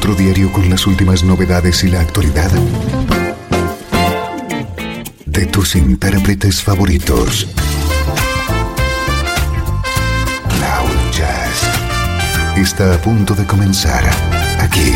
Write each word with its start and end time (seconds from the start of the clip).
encuentro 0.00 0.24
diario 0.24 0.50
con 0.50 0.70
las 0.70 0.86
últimas 0.86 1.22
novedades 1.24 1.84
y 1.84 1.88
la 1.88 2.00
actualidad 2.00 2.50
de 5.26 5.44
tus 5.46 5.76
intérpretes 5.76 6.62
favoritos. 6.62 7.46
Cloud 10.48 11.12
Jazz 11.12 12.56
está 12.56 12.94
a 12.94 12.98
punto 12.98 13.34
de 13.34 13.44
comenzar 13.44 14.08
aquí 14.58 14.94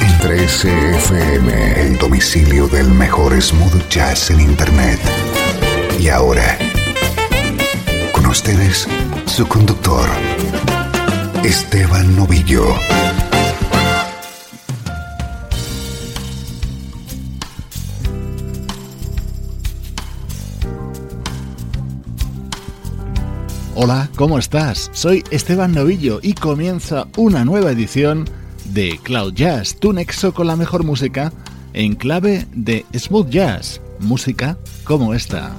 en 0.00 0.18
13FM, 0.20 1.76
el 1.76 1.98
domicilio 1.98 2.66
del 2.66 2.88
mejor 2.88 3.38
smooth 3.42 3.88
jazz 3.90 4.30
en 4.30 4.40
internet. 4.40 4.98
Y 6.00 6.08
ahora, 6.08 6.56
con 8.12 8.24
ustedes, 8.24 8.88
su 9.26 9.46
conductor, 9.46 10.08
Esteban 11.44 12.16
Novillo. 12.16 12.74
Hola, 23.80 24.10
¿cómo 24.16 24.40
estás? 24.40 24.90
Soy 24.92 25.22
Esteban 25.30 25.70
Novillo 25.70 26.18
y 26.20 26.32
comienza 26.32 27.06
una 27.16 27.44
nueva 27.44 27.70
edición 27.70 28.28
de 28.72 28.98
Cloud 29.04 29.34
Jazz, 29.34 29.76
tu 29.78 29.92
nexo 29.92 30.34
con 30.34 30.48
la 30.48 30.56
mejor 30.56 30.82
música 30.82 31.32
en 31.74 31.94
clave 31.94 32.48
de 32.52 32.84
smooth 32.92 33.28
jazz, 33.30 33.80
música 34.00 34.58
como 34.82 35.14
esta. 35.14 35.54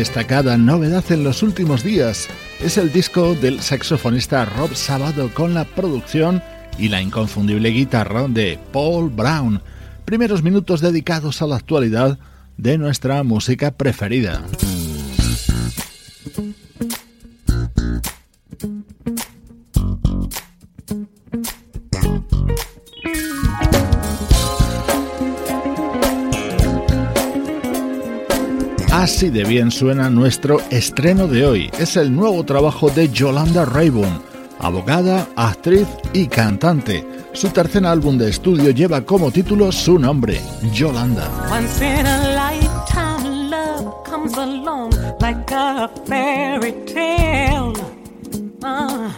Destacada 0.00 0.56
novedad 0.56 1.04
en 1.12 1.24
los 1.24 1.42
últimos 1.42 1.84
días 1.84 2.26
es 2.58 2.78
el 2.78 2.90
disco 2.90 3.34
del 3.34 3.60
saxofonista 3.60 4.46
Rob 4.46 4.74
Sabado 4.74 5.28
con 5.34 5.52
la 5.52 5.66
producción 5.66 6.42
y 6.78 6.88
la 6.88 7.02
inconfundible 7.02 7.68
guitarra 7.68 8.26
de 8.26 8.58
Paul 8.72 9.10
Brown. 9.10 9.60
Primeros 10.06 10.42
minutos 10.42 10.80
dedicados 10.80 11.42
a 11.42 11.46
la 11.46 11.56
actualidad 11.56 12.18
de 12.56 12.78
nuestra 12.78 13.22
música 13.24 13.72
preferida. 13.72 14.42
Así 29.00 29.30
de 29.30 29.44
bien 29.44 29.70
suena 29.70 30.10
nuestro 30.10 30.60
estreno 30.68 31.26
de 31.26 31.46
hoy. 31.46 31.70
Es 31.78 31.96
el 31.96 32.14
nuevo 32.14 32.44
trabajo 32.44 32.90
de 32.90 33.08
Yolanda 33.08 33.64
Rayburn, 33.64 34.20
abogada, 34.58 35.26
actriz 35.36 35.88
y 36.12 36.26
cantante. 36.26 37.02
Su 37.32 37.48
tercer 37.48 37.86
álbum 37.86 38.18
de 38.18 38.28
estudio 38.28 38.72
lleva 38.72 39.00
como 39.00 39.30
título 39.30 39.72
su 39.72 39.98
nombre, 39.98 40.38
Yolanda. 40.74 41.30
Once 41.50 41.82
in 41.82 42.06
a 42.06 42.34
lifetime 42.34 43.48
love 43.48 44.04
comes 44.04 44.36
along 44.36 44.90
like 45.18 45.50
a 45.50 45.88
fairy 46.04 46.72
tale. 46.84 47.72
Uh, 48.62 49.10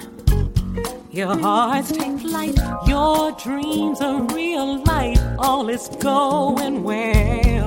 your 1.10 1.36
hearts 1.40 1.90
take 1.90 2.20
flight, 2.20 2.56
your 2.86 3.32
dreams 3.32 4.00
are 4.00 4.22
real 4.32 4.80
life, 4.84 5.20
all 5.40 5.68
is 5.68 5.88
going 6.00 6.84
well. 6.84 7.61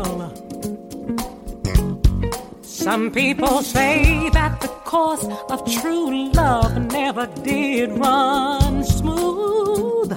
Some 2.85 3.09
people 3.09 3.63
say 3.63 4.29
that 4.29 4.61
the 4.61 4.67
course 4.67 5.25
of 5.49 5.65
true 5.81 6.29
love 6.33 6.91
never 6.91 7.25
did 7.41 7.97
run 7.97 8.83
smooth. 8.83 10.11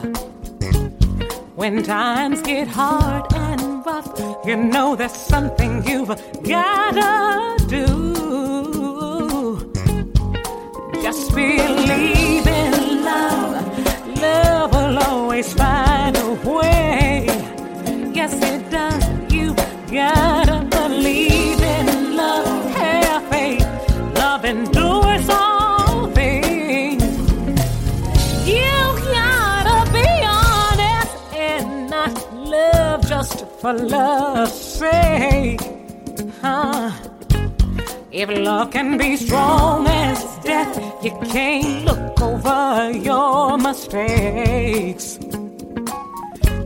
When 1.57 1.83
times 1.83 2.43
get 2.43 2.69
hard 2.69 3.25
and 3.33 3.87
rough, 3.87 4.13
you 4.45 4.55
know 4.55 4.95
there's 4.95 5.17
something 5.17 5.83
you've 5.89 6.09
gotta 6.43 7.57
do. 7.69 7.87
Just 11.03 11.35
believe 11.35 12.47
in 12.47 13.03
love, 13.03 14.21
love 14.21 14.73
will 14.75 14.99
always 15.05 15.55
find 15.55 16.15
a 16.19 16.35
way. 16.45 17.25
Yes, 18.13 18.35
it 18.43 18.71
does. 18.71 19.33
You 19.33 19.55
gotta 19.91 20.38
for 33.61 33.73
love's 33.73 34.53
sake. 34.53 35.61
Huh? 36.41 36.93
If 38.13 38.29
love 38.31 38.71
can 38.71 38.97
be 38.97 39.17
strong 39.17 39.87
as 39.87 40.25
death, 40.45 41.05
you 41.05 41.11
can't 41.27 41.85
look 41.85 42.21
over 42.21 42.91
your 42.93 43.59
mistakes. 43.59 45.19